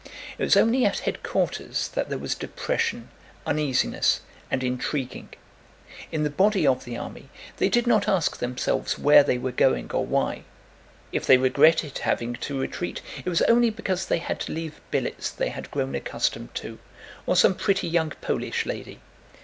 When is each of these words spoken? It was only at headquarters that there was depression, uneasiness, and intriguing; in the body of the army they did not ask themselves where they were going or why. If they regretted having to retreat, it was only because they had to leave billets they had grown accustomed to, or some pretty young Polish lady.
It 0.39 0.43
was 0.45 0.57
only 0.57 0.83
at 0.83 0.97
headquarters 1.01 1.87
that 1.89 2.09
there 2.09 2.17
was 2.17 2.33
depression, 2.33 3.09
uneasiness, 3.45 4.21
and 4.49 4.63
intriguing; 4.63 5.29
in 6.11 6.23
the 6.23 6.31
body 6.31 6.65
of 6.65 6.85
the 6.85 6.97
army 6.97 7.29
they 7.57 7.69
did 7.69 7.85
not 7.85 8.07
ask 8.07 8.35
themselves 8.39 8.97
where 8.97 9.21
they 9.23 9.37
were 9.37 9.51
going 9.51 9.91
or 9.91 10.03
why. 10.03 10.43
If 11.11 11.27
they 11.27 11.37
regretted 11.37 11.99
having 11.99 12.33
to 12.33 12.59
retreat, 12.59 13.03
it 13.23 13.29
was 13.29 13.43
only 13.43 13.69
because 13.69 14.07
they 14.07 14.17
had 14.17 14.39
to 14.39 14.51
leave 14.53 14.81
billets 14.89 15.29
they 15.29 15.49
had 15.49 15.69
grown 15.69 15.93
accustomed 15.93 16.55
to, 16.55 16.79
or 17.27 17.35
some 17.35 17.53
pretty 17.53 17.87
young 17.87 18.09
Polish 18.21 18.65
lady. 18.65 19.01